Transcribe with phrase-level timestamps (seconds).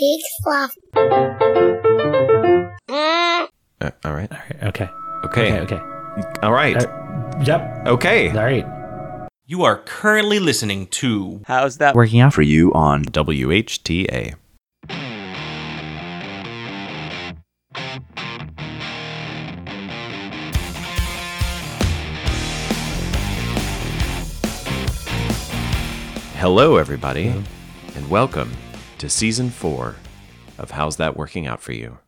[0.00, 0.74] big fluff.
[3.82, 4.32] Uh, all right.
[4.32, 4.62] All right.
[4.62, 4.88] Okay.
[5.24, 5.60] Okay.
[5.60, 5.76] Okay.
[5.76, 5.80] Okay.
[6.42, 6.76] All right.
[6.76, 7.86] Uh, yep.
[7.86, 8.30] okay.
[8.30, 8.66] All right.
[9.46, 11.94] You are currently listening to How's that?
[11.94, 14.36] Working out for you on WHTA.
[26.36, 27.34] Hello, everybody,
[27.94, 28.50] and welcome
[29.00, 29.96] to season four
[30.58, 31.98] of How's That Working Out for You?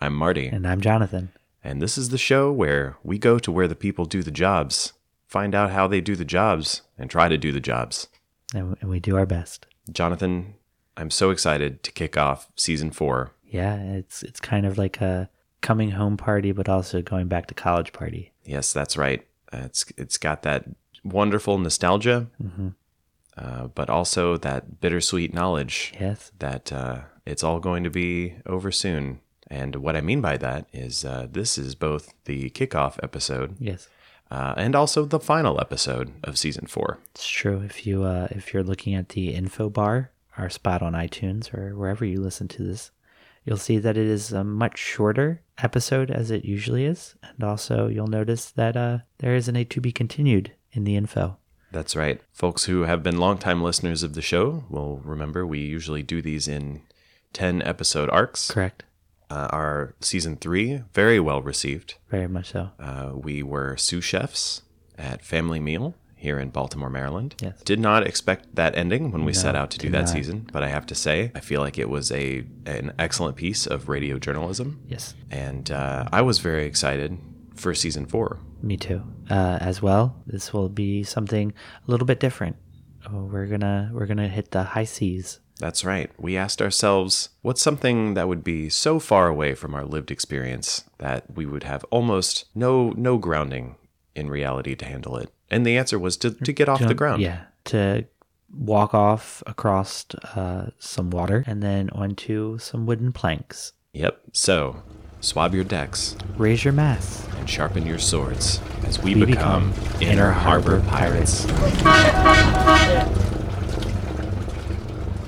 [0.00, 1.30] I'm Marty, And I'm Jonathan.
[1.64, 4.92] and this is the show where we go to where the people do the jobs,
[5.26, 8.06] find out how they do the jobs, and try to do the jobs.
[8.54, 9.66] And we do our best.
[9.90, 10.54] Jonathan,
[10.96, 13.32] I'm so excited to kick off season four.
[13.44, 15.28] Yeah, it's it's kind of like a
[15.60, 18.32] coming home party, but also going back to college party.
[18.44, 19.26] Yes, that's right.
[19.52, 20.64] Uh, it's it's got that
[21.04, 22.68] wonderful nostalgia, hmm
[23.38, 26.32] uh, but also that bittersweet knowledge Yes.
[26.38, 29.20] that uh, it's all going to be over soon.
[29.50, 33.88] And what I mean by that is uh, this is both the kickoff episode Yes.
[34.30, 36.98] uh, and also the final episode of season four.
[37.14, 37.60] It's true.
[37.62, 41.74] If you uh, if you're looking at the info bar, our spot on iTunes or
[41.76, 42.90] wherever you listen to this,
[43.44, 47.88] you'll see that it is a much shorter episode as it usually is, and also
[47.88, 51.36] you'll notice that uh, there isn't a to be continued in the info.
[51.72, 52.20] That's right.
[52.32, 56.48] Folks who have been longtime listeners of the show will remember we usually do these
[56.48, 56.82] in
[57.34, 58.50] 10 episode arcs.
[58.50, 58.84] Correct.
[59.30, 61.94] Uh, our season three, very well received.
[62.10, 62.70] Very much so.
[62.80, 64.62] Uh, we were sous chefs
[64.96, 67.34] at Family Meal here in Baltimore, Maryland.
[67.42, 67.60] Yes.
[67.62, 70.08] Did not expect that ending when we set out to do that not.
[70.08, 73.66] season, but I have to say, I feel like it was a an excellent piece
[73.66, 75.14] of radio journalism, Yes.
[75.30, 77.18] and uh, I was very excited
[77.54, 78.40] for season four.
[78.62, 79.02] Me too.
[79.30, 81.52] Uh, as well, this will be something
[81.86, 82.56] a little bit different.
[83.06, 85.40] Oh, we're gonna we're gonna hit the high seas.
[85.58, 86.10] That's right.
[86.18, 90.84] We asked ourselves, what's something that would be so far away from our lived experience
[90.98, 93.76] that we would have almost no no grounding
[94.14, 95.30] in reality to handle it?
[95.50, 97.22] And the answer was to, to get off the ground.
[97.22, 98.06] Yeah, to
[98.52, 103.72] walk off across uh, some water and then onto some wooden planks.
[103.92, 104.20] Yep.
[104.32, 104.82] So,
[105.20, 107.26] swab your decks Raise your masts.
[107.36, 111.46] and sharpen your swords as we, We become, become Inner Inner Harbor Harbor Pirates.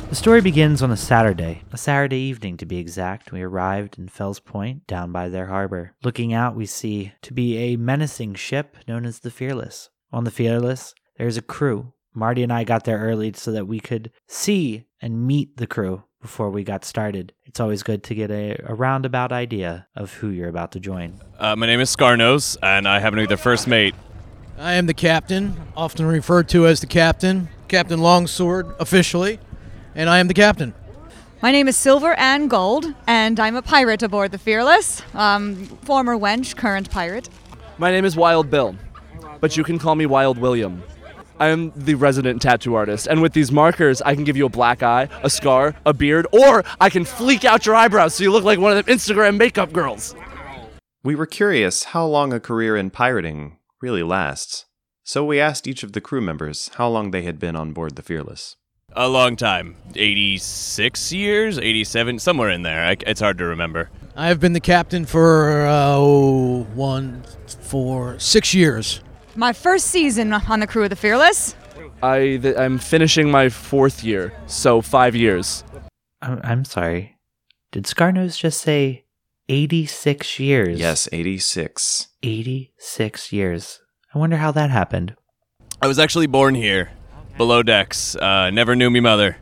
[0.09, 3.31] The story begins on a Saturday, a Saturday evening to be exact.
[3.31, 5.95] We arrived in Fells Point, down by their harbor.
[6.03, 9.89] Looking out, we see to be a menacing ship known as the Fearless.
[10.12, 11.93] On the Fearless, there's a crew.
[12.12, 16.03] Marty and I got there early so that we could see and meet the crew
[16.20, 17.32] before we got started.
[17.47, 21.20] It's always good to get a, a roundabout idea of who you're about to join.
[21.38, 23.94] Uh, my name is Scarnose, and I happen to be the first mate.
[24.59, 29.38] I am the captain, often referred to as the captain, Captain Longsword officially,
[29.94, 30.75] and I am the captain.
[31.42, 35.00] My name is Silver Ann Gold, and I'm a pirate aboard the Fearless.
[35.14, 37.30] Um, former wench, current pirate.
[37.78, 38.76] My name is Wild Bill,
[39.41, 40.82] but you can call me Wild William.
[41.41, 44.51] I am the resident tattoo artist, and with these markers, I can give you a
[44.51, 48.31] black eye, a scar, a beard, or I can fleek out your eyebrows so you
[48.31, 50.15] look like one of them Instagram makeup girls.
[51.03, 54.67] We were curious how long a career in pirating really lasts.
[55.03, 57.97] So we asked each of the crew members how long they had been on board
[57.97, 58.57] the Fearless.
[58.93, 59.77] A long time.
[59.97, 61.59] 86 years?
[61.59, 62.19] 87?
[62.19, 62.84] Somewhere in there.
[62.84, 63.89] I, it's hard to remember.
[64.15, 69.01] I have been the captain for uh, oh, one, four, six years.
[69.36, 71.54] My first season on the crew of the Fearless.
[72.02, 75.64] I th- I'm finishing my fourth year, so five years.
[76.22, 77.16] I'm, I'm sorry.
[77.72, 79.04] Did Scarnose just say
[79.48, 80.78] 86 years?
[80.78, 82.08] Yes, 86.
[82.22, 83.80] 86 years.
[84.14, 85.14] I wonder how that happened.
[85.80, 86.91] I was actually born here,
[87.36, 88.16] below decks.
[88.16, 89.36] Uh, never knew me mother,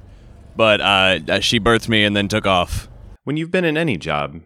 [0.56, 2.88] but uh, uh, she birthed me and then took off.
[3.24, 4.40] When you've been in any job,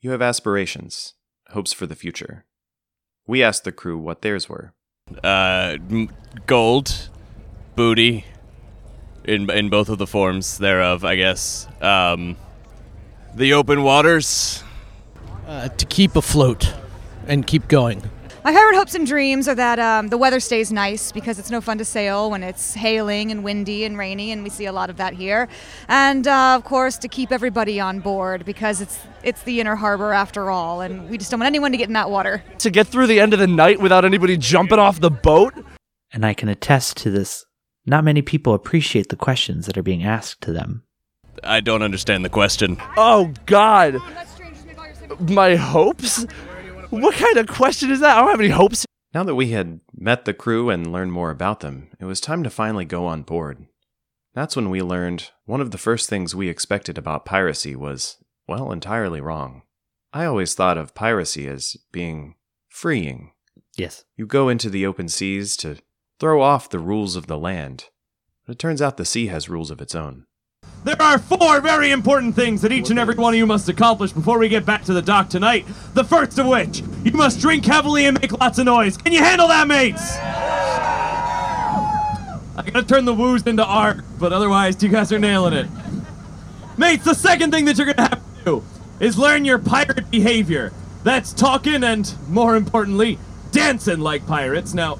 [0.00, 1.14] you have aspirations,
[1.50, 2.44] hopes for the future.
[3.26, 4.74] We asked the crew what theirs were.
[5.22, 5.78] Uh,
[6.46, 7.08] gold,
[7.76, 8.24] booty,
[9.24, 11.66] in in both of the forms thereof, I guess.
[11.80, 12.36] Um,
[13.34, 14.62] the open waters.
[15.46, 16.72] Uh, to keep afloat
[17.26, 18.02] and keep going.
[18.44, 21.60] My pirate hopes and dreams are that um, the weather stays nice because it's no
[21.60, 24.90] fun to sail when it's hailing and windy and rainy, and we see a lot
[24.90, 25.48] of that here.
[25.86, 30.12] And uh, of course, to keep everybody on board because it's it's the inner harbor
[30.12, 32.42] after all, and we just don't want anyone to get in that water.
[32.58, 35.54] To get through the end of the night without anybody jumping off the boat?
[36.12, 37.46] And I can attest to this.
[37.86, 40.82] Not many people appreciate the questions that are being asked to them.
[41.44, 42.76] I don't understand the question.
[42.96, 43.98] Oh, God.
[45.20, 46.26] My hopes?
[46.92, 48.18] What kind of question is that?
[48.18, 48.84] I don't have any hopes.
[49.14, 52.42] Now that we had met the crew and learned more about them, it was time
[52.42, 53.66] to finally go on board.
[54.34, 58.70] That's when we learned one of the first things we expected about piracy was, well,
[58.70, 59.62] entirely wrong.
[60.12, 62.34] I always thought of piracy as being
[62.68, 63.32] freeing.
[63.74, 64.04] Yes.
[64.14, 65.78] You go into the open seas to
[66.20, 67.86] throw off the rules of the land.
[68.46, 70.26] But it turns out the sea has rules of its own.
[70.84, 74.10] There are four very important things that each and every one of you must accomplish
[74.10, 75.64] before we get back to the dock tonight.
[75.94, 78.96] The first of which, you must drink heavily and make lots of noise.
[78.96, 80.16] Can you handle that, mates?
[82.56, 85.68] I gotta turn the woos into art, but otherwise, you guys are nailing it.
[86.76, 88.64] Mates, the second thing that you're gonna have to do
[88.98, 90.72] is learn your pirate behavior.
[91.04, 93.20] That's talking and, more importantly,
[93.52, 94.74] dancing like pirates.
[94.74, 94.98] Now,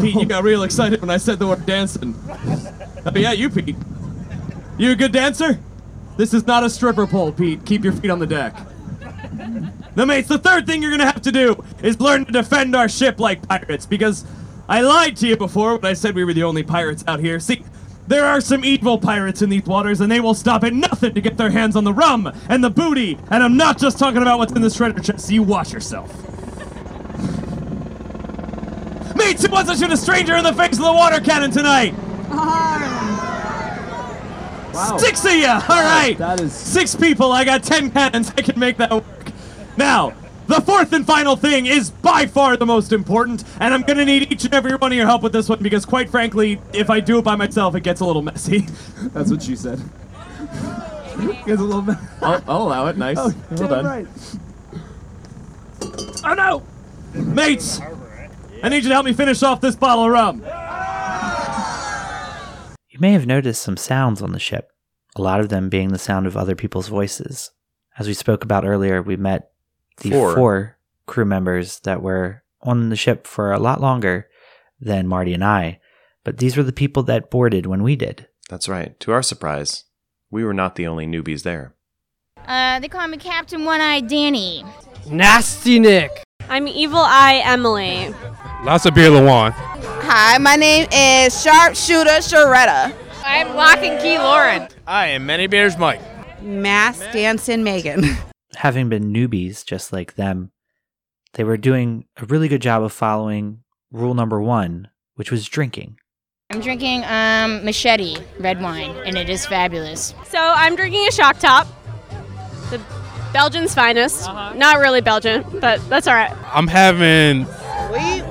[0.00, 0.24] Pete, you oh.
[0.24, 2.16] got real excited when I said the word dancing.
[2.28, 3.76] Oh, yeah, you, Pete.
[4.78, 5.58] You a good dancer?
[6.16, 7.64] This is not a stripper pole, Pete.
[7.64, 8.54] Keep your feet on the deck.
[9.94, 12.88] The mates, the third thing you're gonna have to do is learn to defend our
[12.88, 14.26] ship like pirates, because
[14.68, 17.40] I lied to you before when I said we were the only pirates out here.
[17.40, 17.64] See,
[18.06, 21.20] there are some evil pirates in these waters, and they will stop at nothing to
[21.20, 23.18] get their hands on the rum and the booty.
[23.30, 26.12] And I'm not just talking about what's in the treasure chest, so you watch yourself.
[29.16, 31.94] Mates, who wants to shoot a stranger in the face with a water cannon tonight?
[34.98, 35.46] Six of you!
[35.48, 36.16] All right!
[36.18, 39.04] that is- Six people, I got ten cannons, I can make that work.
[39.76, 40.14] Now,
[40.46, 44.30] the fourth and final thing is by far the most important, and I'm gonna need
[44.32, 47.00] each and every one of your help with this one because, quite frankly, if I
[47.00, 48.60] do it by myself, it gets a little messy.
[49.12, 49.80] That's what she said.
[51.46, 52.00] Gets a little messy.
[52.22, 52.96] I'll, I'll allow it.
[52.96, 53.16] Nice.
[53.18, 54.08] Oh, well done.
[56.24, 56.62] Oh no!
[57.14, 57.80] Mates!
[58.62, 60.42] I need you to help me finish off this bottle of rum.
[62.96, 64.72] You may have noticed some sounds on the ship,
[65.16, 67.50] a lot of them being the sound of other people's voices.
[67.98, 69.50] As we spoke about earlier, we met
[69.98, 70.34] the Four.
[70.34, 74.28] four, crew members that were on the ship for a lot longer
[74.80, 75.78] than Marty and I,
[76.24, 78.28] but these were the people that boarded when we did.
[78.48, 78.98] That's right.
[79.00, 79.84] To our surprise,
[80.30, 81.74] we were not the only newbies there.
[82.48, 84.64] Uh, they call me Captain One Eye Danny.
[85.06, 86.22] Nasty Nick.
[86.48, 88.14] I'm Evil Eye Emily.
[88.64, 89.52] Lots of beer, Lawan.
[90.08, 92.94] Hi, my name is Sharpshooter Sharetta.
[93.24, 94.68] I'm Lock and Key Lauren.
[94.86, 96.00] I am Many Bears Mike.
[96.40, 98.04] Mass Dancing Megan.
[98.54, 100.52] Having been newbies just like them,
[101.32, 105.96] they were doing a really good job of following rule number one, which was drinking.
[106.50, 110.14] I'm drinking um machete red wine, and it is fabulous.
[110.28, 111.66] So I'm drinking a shock top.
[112.70, 112.80] The
[113.32, 114.24] Belgian's finest.
[114.26, 116.32] Not really Belgian, but that's all right.
[116.54, 117.44] I'm having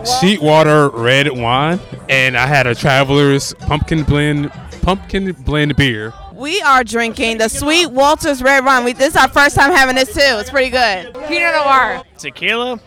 [0.05, 1.79] Sweetwater red wine,
[2.09, 6.13] and I had a Traveler's pumpkin blend, pumpkin blend beer.
[6.33, 8.83] we are drinking the Sweet Walters Red Wine.
[8.83, 10.19] We, this is our first time having this too.
[10.21, 11.13] It's pretty good.
[11.27, 12.03] Pinot Noir.
[12.17, 12.79] Tequila,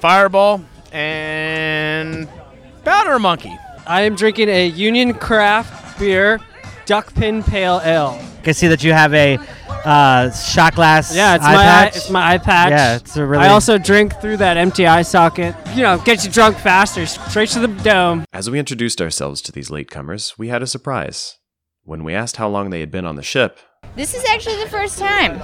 [0.00, 2.28] Fireball, and
[2.84, 3.56] Powder Monkey.
[3.86, 6.40] I am drinking a Union Craft beer,
[6.86, 8.18] Duckpin Pale Ale.
[8.20, 9.38] I can see that you have a
[9.84, 11.14] uh, shot glass.
[11.14, 11.96] Yeah, it's eye my eye, patch.
[11.96, 12.70] it's my eye patch.
[12.70, 13.44] Yeah, it's a really.
[13.44, 15.54] I also drink through that empty eye socket.
[15.74, 18.24] You know, get you drunk faster, straight to the dome.
[18.32, 21.38] As we introduced ourselves to these latecomers, we had a surprise.
[21.84, 23.58] When we asked how long they had been on the ship,
[23.94, 25.40] This is actually the first time.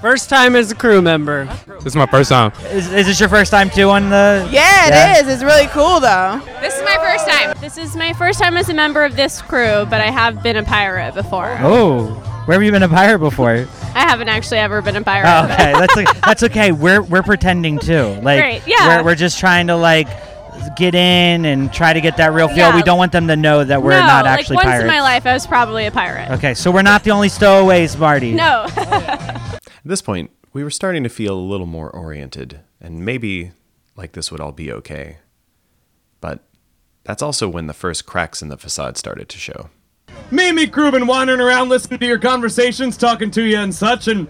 [0.00, 1.46] First time as a crew member.
[1.66, 2.52] This is my first time.
[2.70, 4.46] Is, is this your first time too on the?
[4.52, 5.18] Yeah, it Yeah.
[5.20, 5.28] is.
[5.28, 6.40] It's really cool though.
[6.60, 7.56] This is my first time.
[7.60, 10.56] This is my first time as a member of this crew, but I have been
[10.56, 11.56] a pirate before.
[11.60, 12.08] Oh,
[12.44, 13.66] where have you been a pirate before?
[13.94, 15.26] I haven't actually ever been a pirate.
[15.28, 16.20] Oh, okay, that's okay.
[16.24, 16.72] that's okay.
[16.72, 18.18] We're we're pretending too.
[18.22, 18.98] Like Great, yeah.
[18.98, 20.08] we're we're just trying to like
[20.76, 22.58] get in and try to get that real feel.
[22.58, 22.76] Yeah.
[22.76, 24.82] We don't want them to know that we're no, not like actually once pirates.
[24.82, 26.30] in my life, I was probably a pirate.
[26.32, 28.32] Okay, so we're not the only stowaways, Marty.
[28.32, 28.66] No.
[29.86, 33.52] at this point, we were starting to feel a little more oriented, and maybe
[33.94, 35.18] like this would all be okay.
[36.20, 36.42] But
[37.04, 39.70] that's also when the first cracks in the facade started to show.
[40.32, 43.72] Me and me crew been wandering around listening to your conversations, talking to you and
[43.72, 44.26] such, and,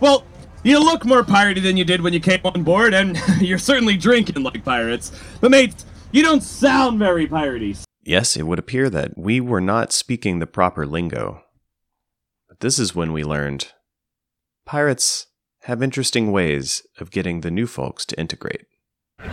[0.00, 0.24] well,
[0.62, 3.96] you look more piratey than you did when you came on board, and you're certainly
[3.96, 5.10] drinking like pirates.
[5.40, 7.82] But, mates, you don't sound very piratey.
[8.02, 11.44] Yes, it would appear that we were not speaking the proper lingo.
[12.46, 13.72] But this is when we learned
[14.68, 15.28] pirates
[15.62, 18.66] have interesting ways of getting the new folks to integrate.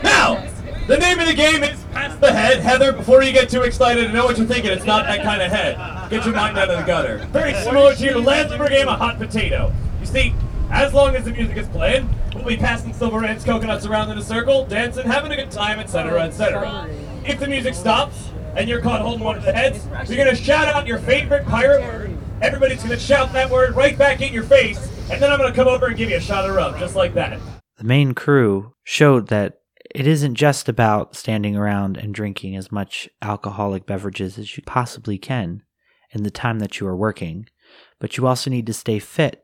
[0.01, 0.41] Now,
[0.87, 2.61] the name of the game is Pass the Head.
[2.61, 5.41] Heather, before you get too excited I know what you're thinking, it's not that kind
[5.41, 5.75] of head.
[6.09, 7.17] Get your mind out of the gutter.
[7.33, 9.73] Very similar to your landlubber game of Hot Potato.
[9.99, 10.33] You see,
[10.71, 14.17] as long as the music is playing, we'll be passing silver ends, coconuts around in
[14.17, 16.87] a circle, dancing, having a good time, etc., etc.
[17.25, 20.69] If the music stops and you're caught holding one of the heads, you're gonna shout
[20.69, 22.17] out your favorite pirate word.
[22.41, 25.67] Everybody's gonna shout that word right back in your face, and then I'm gonna come
[25.67, 27.39] over and give you a shot of rum, just like that.
[27.77, 29.59] The main crew showed that
[29.93, 35.17] it isn't just about standing around and drinking as much alcoholic beverages as you possibly
[35.17, 35.61] can.
[36.11, 37.45] in the time that you are working,
[37.99, 39.43] but you also need to stay fit.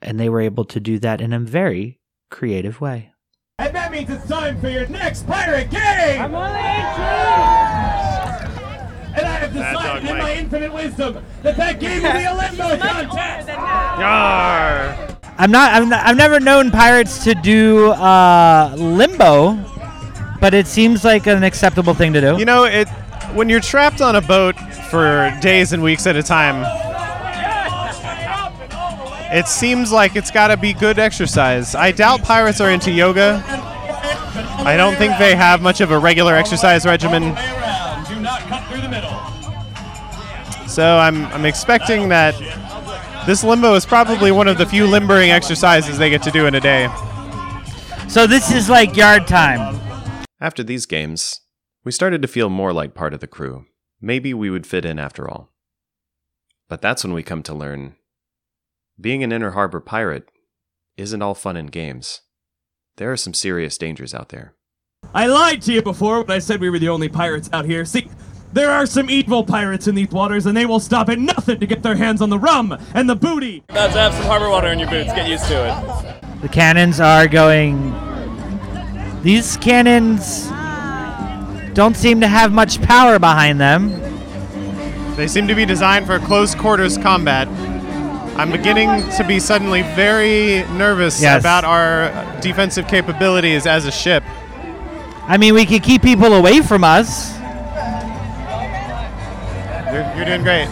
[0.00, 2.00] And they were able to do that in a very
[2.30, 3.12] creative way.
[3.58, 6.32] And that means it's time for your next pirate game!
[9.12, 12.24] I'm And I have decided dog, in my infinite wisdom that that game will be
[12.24, 13.48] a limbo contest!
[13.48, 15.18] Yarr.
[15.38, 15.72] I'm not.
[15.72, 19.54] I'm not, I've never known pirates to do uh, limbo,
[20.40, 22.38] but it seems like an acceptable thing to do.
[22.38, 22.88] You know, it
[23.34, 24.56] when you're trapped on a boat
[24.90, 26.64] for days and weeks at a time,
[29.32, 31.74] it seems like it's got to be good exercise.
[31.74, 33.42] I doubt pirates are into yoga.
[34.64, 37.34] I don't think they have much of a regular exercise regimen.
[40.72, 42.34] So I'm I'm expecting that
[43.26, 46.54] this limbo is probably one of the few limbering exercises they get to do in
[46.54, 46.88] a day.
[48.08, 49.78] So this is like yard time.
[50.40, 51.42] After these games,
[51.84, 53.66] we started to feel more like part of the crew.
[54.00, 55.52] Maybe we would fit in after all.
[56.70, 57.96] But that's when we come to learn
[58.98, 60.30] being an Inner Harbor pirate
[60.96, 62.22] isn't all fun and games.
[62.96, 64.54] There are some serious dangers out there.
[65.12, 67.84] I lied to you before when I said we were the only pirates out here.
[67.84, 68.08] See,
[68.52, 71.66] there are some evil pirates in these waters, and they will stop at nothing to
[71.66, 73.62] get their hands on the rum and the booty.
[73.68, 75.12] About to have some harbor water in your boots.
[75.12, 76.40] Get used to it.
[76.42, 77.92] The cannons are going.
[79.22, 80.48] These cannons
[81.74, 83.90] don't seem to have much power behind them.
[85.16, 87.46] They seem to be designed for close quarters combat.
[88.36, 91.40] I'm beginning to be suddenly very nervous Yes.
[91.40, 94.24] about our defensive capabilities as a ship.
[95.28, 97.38] I mean, we could keep people away from us.
[100.02, 100.68] You're, you're doing great.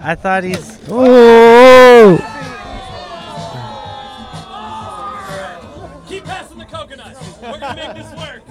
[0.00, 0.78] I thought he's.
[0.88, 2.16] Oh!
[6.08, 7.18] Keep passing the coconuts.
[7.42, 8.42] We're gonna make this work.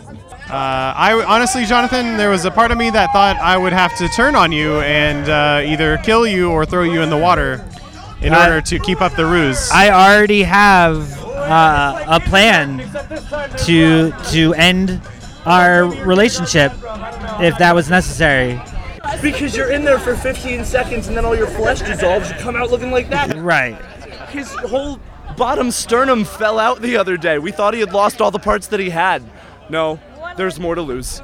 [0.50, 3.96] Uh, I honestly, Jonathan, there was a part of me that thought I would have
[3.98, 7.64] to turn on you and uh, either kill you or throw you in the water
[8.22, 9.70] in Uh, order to keep up the ruse.
[9.72, 12.80] I already have uh, a plan
[13.66, 15.02] to to end
[15.46, 16.72] our relationship
[17.40, 18.60] if that was necessary.
[19.22, 22.30] Because you're in there for 15 seconds and then all your flesh dissolves.
[22.30, 23.36] You come out looking like that.
[23.38, 23.80] Right.
[24.30, 25.00] His whole
[25.38, 27.40] bottom sternum fell out the other day.
[27.40, 29.24] We thought he had lost all the parts that he had.
[29.70, 30.00] No,
[30.38, 31.22] there's more to lose.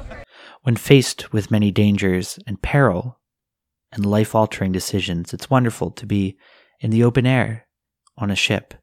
[0.62, 3.18] When faced with many dangers and peril
[3.92, 6.36] and life altering decisions, it's wonderful to be
[6.80, 7.66] in the open air
[8.16, 8.74] on a ship,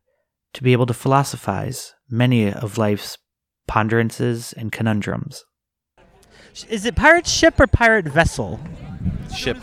[0.53, 3.17] to be able to philosophize many of life's
[3.67, 5.43] ponderances and conundrums.
[6.69, 8.59] Is it pirate ship or pirate vessel?
[9.35, 9.57] Ship.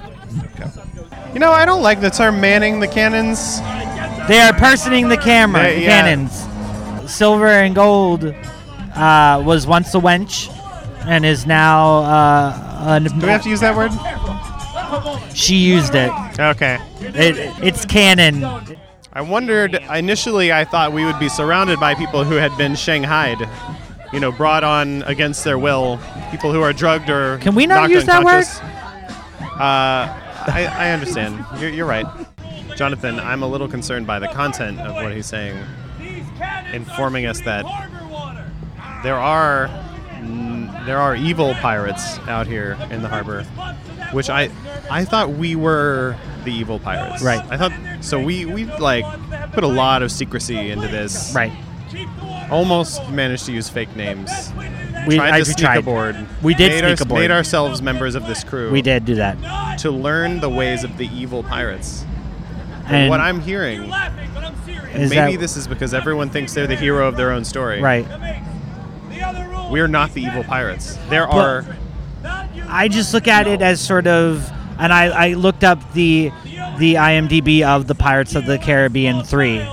[1.32, 3.60] You know, I don't like the term manning the cannons.
[4.28, 6.02] They are personing the camera, They- the yeah.
[6.02, 7.12] cannons.
[7.12, 8.24] Silver and gold
[8.94, 10.48] uh, was once a wench
[11.06, 11.98] and is now.
[11.98, 13.90] Uh, an, Do we have to use that word?
[15.34, 16.10] She used it.
[16.38, 16.78] Okay.
[17.00, 18.44] It, it's canon.
[19.12, 20.52] I wondered initially.
[20.52, 23.38] I thought we would be surrounded by people who had been shanghaied,
[24.12, 25.98] you know, brought on against their will.
[26.30, 28.44] People who are drugged or Can we not knocked use that word?
[28.44, 28.60] unconscious.
[29.54, 30.10] Uh,
[30.46, 31.44] I, I understand.
[31.58, 32.06] You're, you're right,
[32.76, 33.20] Jonathan.
[33.20, 35.56] I'm a little concerned by the content of what he's saying,
[36.72, 37.64] informing us that
[39.04, 39.68] there are
[40.86, 43.44] there are evil pirates out here in the harbor,
[44.12, 44.50] which I
[44.90, 47.22] I thought we were the evil pirates.
[47.22, 47.40] Right.
[47.50, 47.72] I thought
[48.04, 48.20] so.
[48.20, 49.04] We we like
[49.52, 51.32] put a lot of secrecy into this.
[51.34, 51.52] Right.
[52.50, 54.30] Almost managed to use fake names.
[55.06, 55.78] We- tried I- to we sneak tried.
[55.78, 56.16] aboard.
[56.42, 57.20] We did made sneak our- aboard.
[57.20, 58.70] Made ourselves members of this crew.
[58.70, 59.36] We did do that.
[59.78, 62.04] to learn the ways of the evil pirates.
[62.86, 63.82] And And what I'm hearing,
[64.94, 67.80] Is maybe that- this is because everyone thinks they're the hero of their own story.
[67.80, 68.06] Right.
[69.70, 70.98] We're not the evil pirates.
[71.10, 71.64] There But- are.
[72.68, 76.30] I just look at it as sort of, and I, I looked up the
[76.78, 79.64] the IMDb of the Pirates of the Caribbean three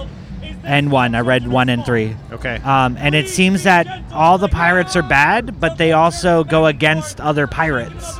[0.71, 1.13] and one.
[1.15, 2.15] I read one and three.
[2.31, 2.55] Okay.
[2.63, 7.19] Um, and it seems that all the pirates are bad, but they also go against
[7.19, 8.13] other pirates.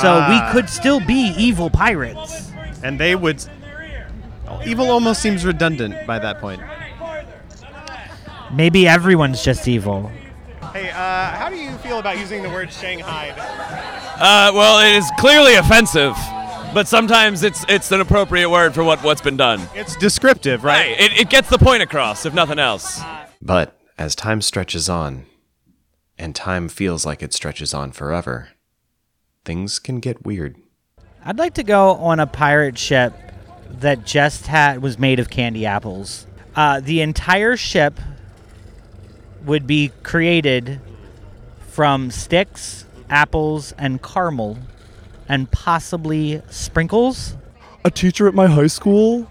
[0.00, 0.28] So Ah.
[0.28, 2.50] we could still be evil pirates.
[2.82, 3.42] And they would.
[4.66, 6.60] Evil almost seems redundant by that point.
[8.52, 10.10] Maybe everyone's just evil.
[10.72, 13.30] Hey, uh, how do you feel about using the word Shanghai?
[14.18, 16.14] Uh, well, it is clearly offensive,
[16.74, 19.60] but sometimes it's it's an appropriate word for what what's been done.
[19.74, 20.98] It's descriptive, right?
[20.98, 21.00] Right.
[21.00, 23.00] It, it gets the point across, if nothing else.
[23.40, 25.26] But as time stretches on,
[26.18, 28.48] and time feels like it stretches on forever,
[29.44, 30.56] things can get weird.
[31.24, 33.12] I'd like to go on a pirate ship
[33.70, 36.26] that just had was made of candy apples.
[36.54, 37.98] Uh, the entire ship
[39.44, 40.80] would be created
[41.68, 44.58] from sticks, apples, and caramel,
[45.32, 47.38] and possibly sprinkles.
[47.86, 49.26] a teacher at my high school.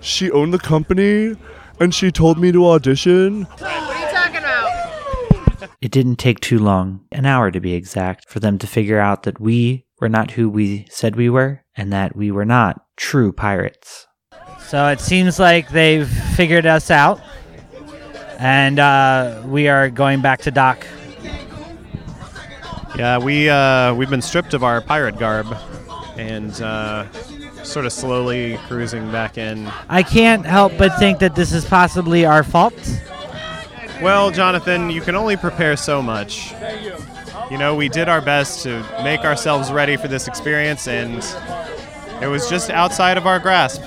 [0.00, 1.36] She owned the company,
[1.78, 3.44] and she told me to audition.
[3.44, 5.70] What are you talking about?
[5.80, 9.22] It didn't take too long, an hour to be exact, for them to figure out
[9.22, 13.32] that we were not who we said we were and that we were not true
[13.32, 14.08] pirates.
[14.66, 17.20] So it seems like they've figured us out,
[18.40, 20.84] and uh, we are going back to dock.
[22.96, 25.46] Yeah, we uh, we've been stripped of our pirate garb,
[26.16, 27.10] and uh,
[27.62, 29.70] sort of slowly cruising back in.
[29.88, 32.74] I can't help but think that this is possibly our fault.
[34.00, 36.52] Well, Jonathan, you can only prepare so much.
[37.50, 41.16] You know, we did our best to make ourselves ready for this experience, and
[42.22, 43.82] it was just outside of our grasp.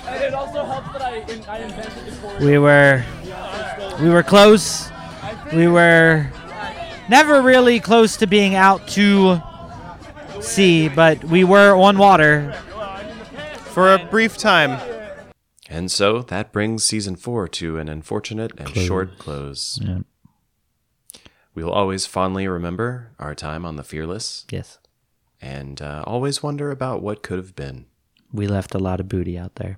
[2.39, 3.03] We were
[3.99, 4.89] we were close.
[5.51, 6.27] We were
[7.09, 9.41] never really close to being out to
[10.41, 12.53] sea, but we were on water
[13.73, 14.79] for a brief time.
[15.69, 18.85] And so that brings season four to an unfortunate and Close.
[18.85, 19.79] short close.
[19.81, 19.99] Yeah.
[21.53, 24.45] We will always fondly remember our time on the Fearless.
[24.49, 24.79] Yes.
[25.41, 27.85] And uh, always wonder about what could have been.
[28.31, 29.77] We left a lot of booty out there.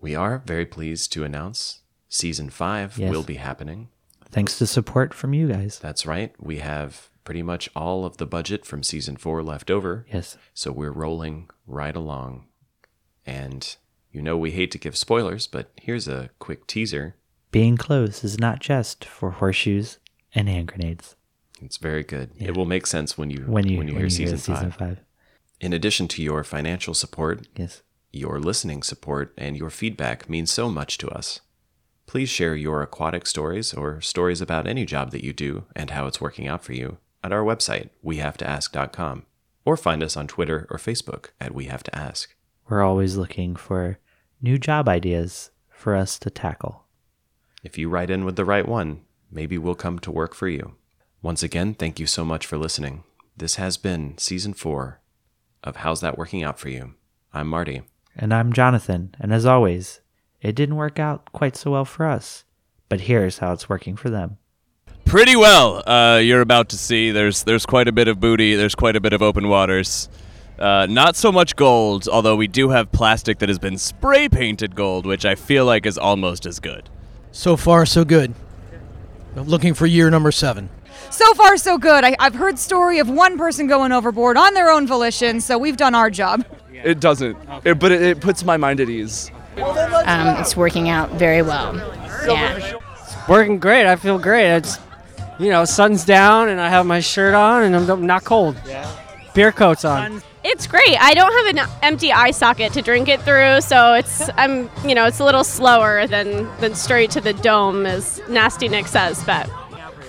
[0.00, 3.10] We are very pleased to announce season five Yes.
[3.10, 3.88] will be happening.
[4.30, 5.78] Thanks to support from you guys.
[5.78, 6.32] That's right.
[6.38, 10.06] We have pretty much all of the budget from season four left over.
[10.12, 10.36] Yes.
[10.54, 12.46] So we're rolling right along.
[13.26, 13.76] And
[14.12, 17.16] you know we hate to give spoilers, but here's a quick teaser.
[17.50, 19.98] Being close is not just for horseshoes
[20.34, 21.16] and hand grenades.
[21.60, 22.30] It's very good.
[22.38, 24.38] It will make sense when you When you- when you when hear you hear season,
[24.38, 24.78] season five.
[24.98, 25.00] five.
[25.60, 27.82] In addition to your financial support, Yes.
[28.12, 31.40] your listening support and your feedback means so much to us.
[32.10, 36.08] Please share your aquatic stories or stories about any job that you do and how
[36.08, 39.26] it's working out for you at our website, wehavetoask.com,
[39.64, 42.34] or find us on Twitter or Facebook at We Have to Ask.
[42.68, 44.00] We're always looking for
[44.42, 46.82] new job ideas for us to tackle.
[47.62, 50.74] If you write in with the right one, maybe we'll come to work for you.
[51.22, 53.04] Once again, thank you so much for listening.
[53.36, 55.00] This has been season four
[55.62, 56.94] of How's That Working Out For You?
[57.32, 57.82] I'm Marty.
[58.16, 60.00] And I'm Jonathan, and as always,
[60.42, 62.44] it didn't work out quite so well for us,
[62.88, 64.38] but here's how it's working for them.
[65.04, 65.82] Pretty well.
[65.88, 67.10] Uh, you're about to see.
[67.10, 68.54] There's there's quite a bit of booty.
[68.54, 70.08] There's quite a bit of open waters.
[70.58, 74.76] Uh, not so much gold, although we do have plastic that has been spray painted
[74.76, 76.88] gold, which I feel like is almost as good.
[77.32, 78.34] So far, so good.
[79.36, 80.68] I'm looking for year number seven.
[81.10, 82.04] So far, so good.
[82.04, 85.76] I, I've heard story of one person going overboard on their own volition, so we've
[85.78, 86.44] done our job.
[86.72, 89.30] It doesn't, It- but it, it puts my mind at ease.
[89.56, 91.76] Um, it's working out very well.
[92.26, 92.74] Yeah.
[93.28, 93.86] Working great.
[93.86, 94.56] I feel great.
[94.56, 94.78] It's,
[95.38, 98.56] you know, sun's down and I have my shirt on and I'm, I'm not cold.
[98.66, 98.90] Yeah.
[99.34, 100.22] Beer coat's on.
[100.42, 100.96] It's great.
[100.98, 104.94] I don't have an empty eye socket to drink it through, so it's I'm you
[104.94, 109.22] know it's a little slower than than straight to the dome, as Nasty Nick says.
[109.24, 109.50] But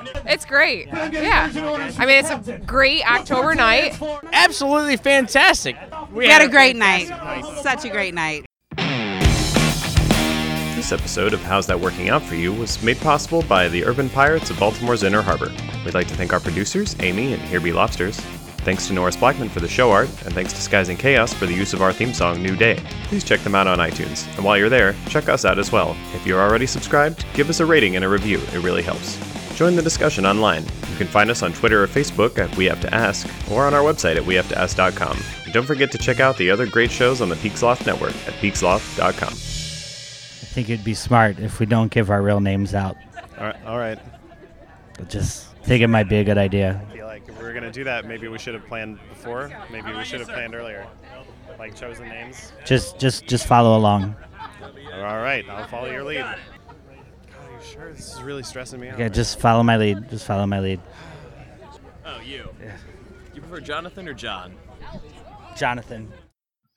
[0.24, 0.86] It's great.
[0.86, 1.50] Yeah.
[1.98, 4.00] I mean, it's a great October night.
[4.32, 5.76] Absolutely fantastic.
[6.12, 7.08] We had a great night.
[7.60, 8.46] Such a great night.
[10.76, 14.08] This episode of How's That Working Out For You was made possible by the Urban
[14.08, 15.52] Pirates of Baltimore's Inner Harbor.
[15.84, 18.20] We'd like to thank our producers, Amy and Here Be Lobsters.
[18.64, 21.46] Thanks to Norris Blackman for the show art, and thanks to Skies and Chaos for
[21.46, 22.80] the use of our theme song, New Day.
[23.04, 24.24] Please check them out on iTunes.
[24.36, 25.96] And while you're there, check us out as well.
[26.14, 29.18] If you're already subscribed, give us a rating and a review, it really helps.
[29.56, 30.62] Join the discussion online.
[30.62, 33.74] You can find us on Twitter or Facebook at We Have to Ask, or on
[33.74, 35.18] our website at WeHaveToAsk.com.
[35.44, 38.34] And don't forget to check out the other great shows on the Peaksloft Network at
[38.34, 39.28] Peaksloft.com.
[39.32, 42.96] I think it'd be smart if we don't give our real names out.
[43.38, 43.66] All right.
[43.66, 43.98] All right.
[45.00, 46.80] I just think it might be a good idea.
[47.52, 49.52] Were going to do that, maybe we should have planned before.
[49.70, 50.86] Maybe we should have planned earlier.
[51.58, 52.52] Like chosen names.
[52.64, 54.16] Just just just follow along.
[54.94, 56.20] All right, I'll follow your lead.
[56.20, 57.92] God, are you sure?
[57.92, 58.94] This is really stressing me out.
[58.94, 60.08] Okay, just follow my lead.
[60.08, 60.80] Just follow my lead.
[62.04, 62.48] Oh, you.
[62.60, 62.76] Yeah.
[63.34, 64.54] You prefer Jonathan or John?
[65.56, 66.10] Jonathan.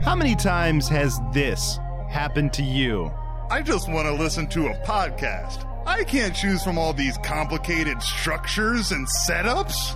[0.02, 3.12] How many times has this happened to you?
[3.50, 5.66] I just want to listen to a podcast.
[5.88, 9.96] I can't choose from all these complicated structures and setups.